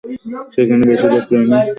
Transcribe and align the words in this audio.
সেখানে 0.53 0.83
বেশির 0.89 1.09
ভাগ 1.13 1.23
প্রাণী 1.27 1.45
মারা 1.45 1.57
যায়। 1.57 1.69